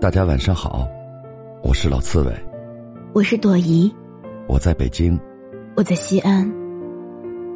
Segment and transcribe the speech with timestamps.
[0.00, 0.86] 大家晚上好，
[1.60, 2.32] 我是老刺猬，
[3.12, 3.92] 我是朵颐，
[4.46, 5.18] 我在北京，
[5.74, 6.48] 我在西安，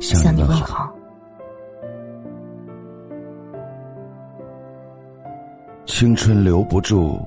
[0.00, 0.92] 向你问好。
[5.86, 7.24] 青春留不住，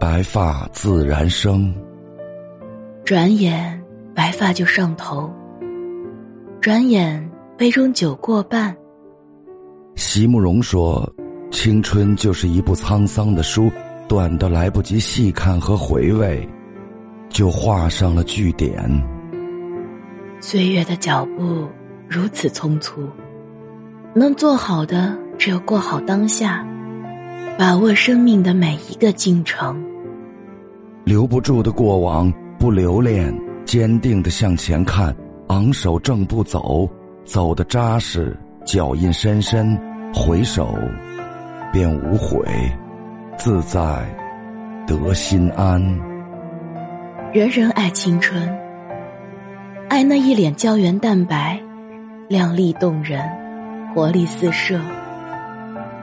[0.00, 1.70] 白发自然生。
[3.04, 3.78] 转眼
[4.14, 5.30] 白发就上头，
[6.62, 8.74] 转眼杯中酒过半。
[9.94, 11.06] 席慕容说
[11.52, 13.70] ：“青春就是一部沧桑的书。”
[14.06, 16.46] 短的来不及细看和回味，
[17.28, 18.84] 就画上了句点。
[20.40, 21.66] 岁月的脚步
[22.08, 23.08] 如此匆促，
[24.14, 26.66] 能做好的只有过好当下，
[27.58, 29.82] 把握生命的每一个进程。
[31.04, 35.14] 留不住的过往不留恋，坚定的向前看，
[35.48, 36.88] 昂首正步走，
[37.24, 39.78] 走的扎实，脚印深深，
[40.14, 40.74] 回首
[41.72, 42.46] 便无悔。
[43.36, 43.80] 自在，
[44.86, 45.80] 得心安。
[47.32, 48.48] 人人爱青春，
[49.88, 51.60] 爱那一脸胶原蛋白，
[52.28, 53.20] 靓丽动人，
[53.94, 54.80] 活力四射。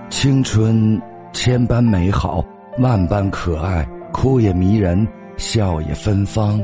[0.09, 2.45] 青春千般美好，
[2.79, 6.61] 万般可爱，哭也迷人，笑也芬芳。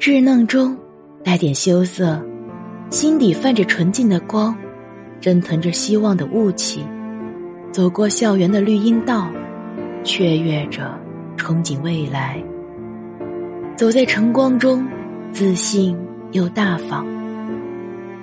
[0.00, 0.76] 稚嫩中
[1.22, 2.20] 带点羞涩，
[2.90, 4.56] 心底泛着纯净的光，
[5.20, 6.84] 蒸腾着希望的雾气。
[7.76, 9.30] 走过校园的绿荫道，
[10.02, 10.98] 雀跃着
[11.36, 12.42] 憧憬未来。
[13.76, 14.82] 走在晨光中，
[15.30, 15.94] 自信
[16.32, 17.06] 又大方。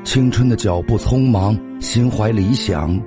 [0.04, 3.00] 青春的脚步匆忙，心怀理想，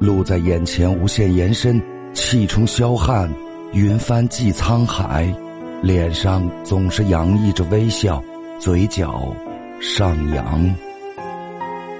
[0.00, 1.80] 路在眼前无限延伸，
[2.12, 3.32] 气冲霄汉，
[3.72, 5.32] 云帆济沧海，
[5.82, 8.20] 脸上总是洋溢着微笑，
[8.58, 9.32] 嘴角
[9.78, 10.64] 上扬。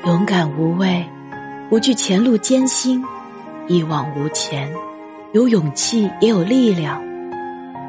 [0.07, 1.05] 勇敢无畏，
[1.71, 3.01] 不惧前路艰辛。
[3.69, 4.71] 一往无前，
[5.33, 7.03] 有勇气也有力量。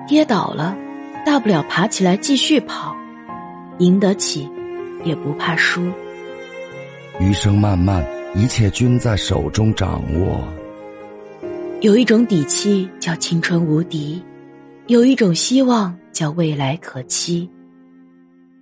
[0.08, 0.76] 跌倒了，
[1.26, 2.96] 大不了爬起来继续跑，
[3.80, 4.50] 赢得起，
[5.04, 5.82] 也不怕输。
[7.20, 10.44] 余生漫漫，一切均在手中掌握。
[11.82, 14.24] 有一种底气叫青春无敌，
[14.88, 17.50] 有一种希望叫未来可期。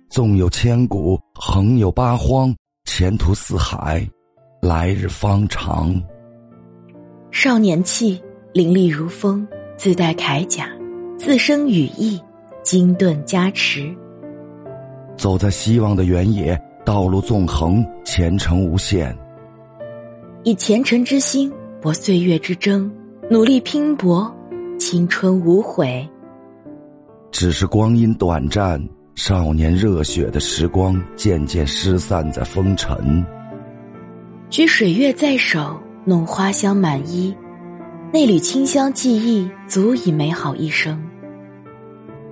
[0.08, 4.06] 纵有千古，横有八荒，前途似海，
[4.60, 6.00] 来日方长。
[7.32, 8.22] 少年气，
[8.52, 9.48] 凌厉如风，
[9.78, 10.68] 自带铠甲，
[11.16, 12.20] 自生羽翼，
[12.62, 13.90] 金盾加持。
[15.16, 19.16] 走在希望的原野，道路纵横，前程无限。
[20.44, 21.50] 以虔诚之心
[21.80, 22.92] 搏岁月之争，
[23.30, 24.30] 努力拼搏，
[24.78, 26.06] 青春无悔。
[27.30, 28.78] 只是光阴短暂，
[29.14, 33.24] 少年热血的时光渐渐失散在风尘。
[34.50, 35.80] 举水月在手。
[36.04, 37.32] 弄花香满衣，
[38.12, 41.00] 那缕清香记忆足以美好一生。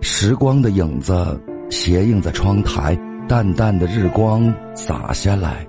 [0.00, 2.98] 时光的影子斜映在窗台，
[3.28, 5.64] 淡淡的日光洒下来，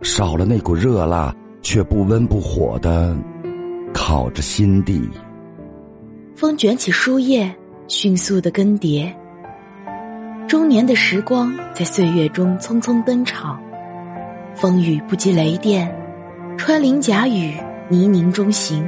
[0.00, 3.14] 少了那股热辣，却不温不火的
[3.92, 5.06] 烤着心底。
[6.34, 7.54] 风卷起书页，
[7.86, 9.12] 迅速的更迭。
[10.48, 13.60] 中年的时光在岁月中匆匆登场，
[14.54, 15.94] 风雨不及雷电。
[16.64, 17.56] 穿林甲雨，
[17.88, 18.86] 泥泞中行，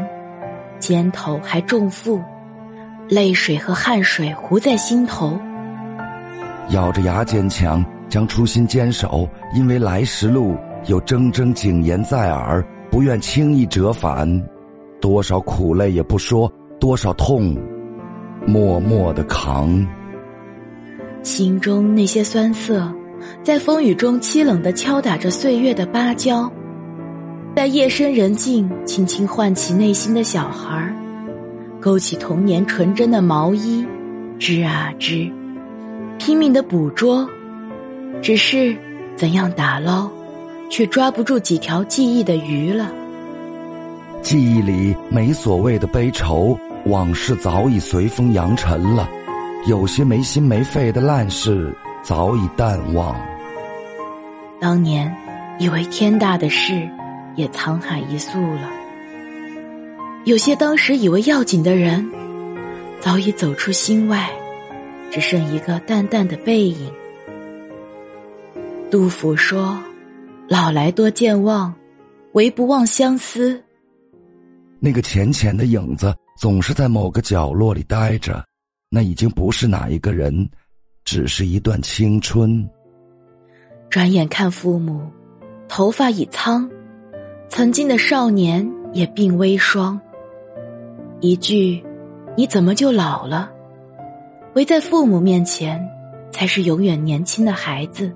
[0.78, 2.22] 肩头还重负，
[3.08, 5.36] 泪水和汗水糊在心头。
[6.70, 14.40] 咬着牙坚强，将初心坚守，因为来时路有铮铮警言在耳，不愿轻易折返。
[15.00, 16.48] 多少苦累也不说，
[16.78, 17.56] 多少痛，
[18.46, 19.84] 默默的扛。
[21.24, 22.88] 心中那些酸涩，
[23.42, 26.48] 在风雨中凄冷的敲打着岁月的芭蕉。
[27.54, 30.92] 在夜深人静，轻轻唤起内心的小孩儿，
[31.80, 33.86] 勾起童年纯真的毛衣，
[34.40, 35.30] 织啊织，
[36.18, 37.26] 拼命的捕捉，
[38.20, 38.76] 只是
[39.14, 40.10] 怎样打捞，
[40.68, 42.90] 却抓不住几条记忆的鱼了。
[44.20, 49.08] 记忆里没所谓的悲愁，往事早已随风扬尘了，
[49.68, 53.14] 有些没心没肺的烂事早已淡忘。
[54.60, 55.14] 当年
[55.60, 56.86] 以为天大的事。
[57.36, 58.70] 也沧海一粟了。
[60.24, 62.10] 有些当时以为要紧的人，
[63.00, 64.30] 早已走出心外，
[65.10, 66.90] 只剩一个淡淡的背影。
[68.90, 69.78] 杜甫说
[70.48, 71.74] ：“老来多健忘，
[72.32, 73.62] 唯不忘相思。”
[74.80, 78.44] 那个浅浅的影子，总是在某个角落里待着。
[78.88, 80.48] 那已经不是哪一个人，
[81.04, 82.66] 只是一段青春。
[83.90, 85.10] 转眼看父母，
[85.68, 86.70] 头发已苍。
[87.48, 90.00] 曾经的少年也鬓微霜，
[91.20, 91.82] 一句
[92.36, 93.50] 你怎么就老了？
[94.54, 95.80] 围在父母面前，
[96.30, 98.12] 才是永远年轻的孩子，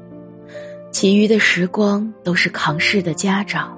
[0.90, 3.76] 其余的时光都是扛事的家长。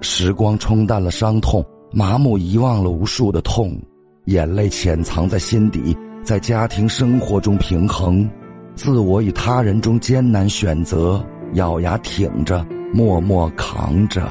[0.00, 3.78] 时光冲淡了伤痛，麻木遗忘了无数的痛，
[4.24, 8.28] 眼泪潜藏在心底，在家庭生活中平衡，
[8.74, 11.22] 自我与他人中艰难选择，
[11.54, 14.28] 咬牙挺着，默默扛着，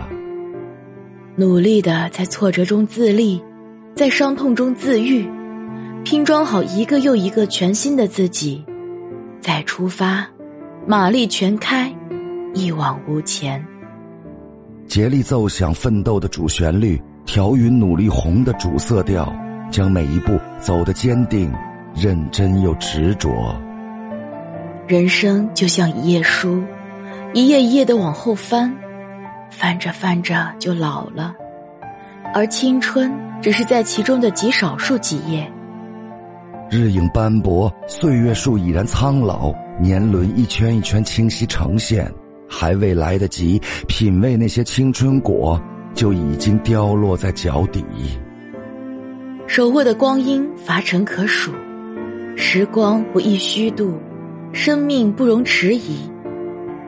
[1.36, 3.42] 努力的在挫折中自立。
[3.96, 5.28] 在伤痛中自愈，
[6.06, 8.64] 拼装好一个又一个全新的自己，
[9.42, 10.26] 再出发，
[10.86, 11.94] 马力全开，
[12.54, 13.66] 一往无前。
[14.88, 19.34] 竭力奏响奋斗的主旋律，调匀努力红的主色调，
[19.70, 21.52] 将每一步走得坚定、
[21.96, 23.30] 认真又执着。
[24.88, 26.64] 人生就像一页书，
[27.34, 28.76] 一页一页的往后翻，
[29.50, 31.36] 翻着翻着就老了，
[32.34, 33.12] 而青春。
[33.42, 35.50] 只是在其中的极少数几页。
[36.70, 42.12] 日影斑驳，岁月树已然苍老，年轮一圈一圈清晰呈现，
[42.50, 45.58] 还未来得及品味那些青春果，
[45.94, 47.82] 就已经凋落在脚底。
[49.48, 51.54] 手握的光阴乏尘可数，
[52.36, 53.98] 时光不易虚度，
[54.52, 56.09] 生命不容迟疑，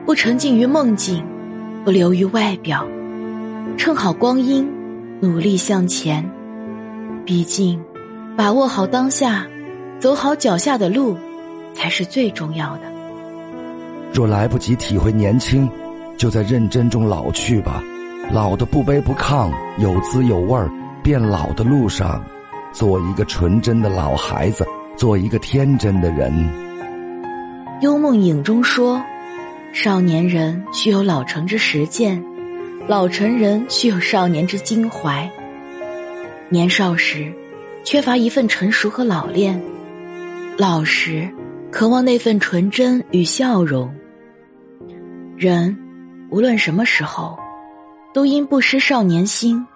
[0.04, 1.24] 不沉浸于梦境，
[1.84, 2.84] 不流于外表，
[3.76, 4.68] 趁好光阴，
[5.20, 6.28] 努力向前。
[7.24, 7.80] 毕竟，
[8.36, 9.46] 把握好当下，
[10.00, 11.16] 走好脚下的路，
[11.72, 12.82] 才是最重要的。
[14.12, 15.70] 若来不及体会年轻，
[16.16, 17.80] 就在认真中老去吧。
[18.32, 20.68] 老的不卑不亢，有滋有味儿。
[21.02, 22.24] 变老的路上，
[22.72, 24.64] 做一个纯真的老孩子，
[24.96, 26.32] 做一个天真的人。
[27.80, 29.02] 幽梦影中说
[29.72, 32.22] ：“少年人须有老成之实践，
[32.86, 35.28] 老成人须有少年之襟怀。”
[36.50, 37.32] 年少时，
[37.82, 39.58] 缺乏一份成熟和老练；
[40.58, 41.26] 老时，
[41.70, 43.90] 渴望那份纯真与笑容。
[45.38, 45.74] 人，
[46.30, 47.38] 无论什么时候，
[48.12, 49.66] 都应不失少年心，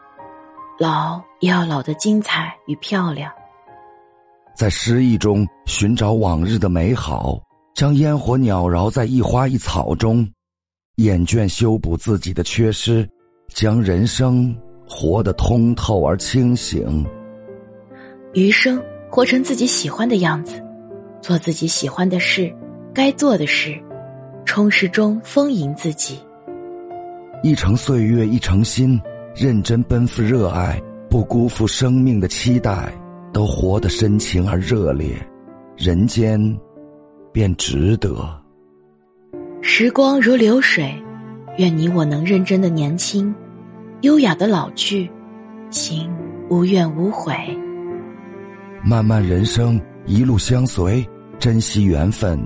[0.78, 3.32] 老也要老得精彩与漂亮。
[4.54, 7.38] 在诗意中寻找往日的美好，
[7.76, 10.26] 将烟火袅绕在一花一草中，
[10.94, 13.06] 厌倦修补自己的缺失，
[13.52, 14.56] 将人生。
[14.88, 17.04] 活得通透而清醒，
[18.34, 18.80] 余生
[19.10, 20.62] 活成自己喜欢的样子，
[21.20, 22.54] 做自己喜欢的事，
[22.94, 23.76] 该做的事，
[24.44, 26.20] 充实中丰盈自己。
[27.42, 28.98] 一程岁月一程心，
[29.34, 30.80] 认真奔赴热爱，
[31.10, 32.96] 不辜负生命的期待，
[33.32, 35.16] 都活得深情而热烈，
[35.76, 36.40] 人间
[37.36, 38.26] 便值得。
[39.60, 40.90] 时光如流水，
[41.58, 43.34] 愿你我能认真的年轻。
[44.00, 45.06] 优雅的老去，
[45.68, 46.08] 心
[46.48, 47.34] 无怨无悔。
[48.82, 51.06] 漫漫人生，一路相随，
[51.38, 52.42] 珍惜缘分，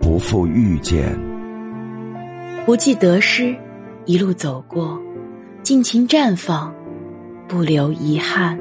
[0.00, 1.14] 不负遇见。
[2.64, 3.54] 不计得失，
[4.06, 4.98] 一路走过，
[5.62, 6.74] 尽情绽放，
[7.46, 8.58] 不留遗憾。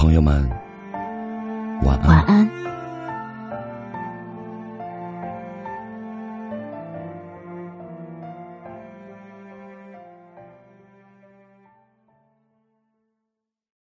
[0.00, 0.48] 朋友们，
[1.82, 2.48] 晚安。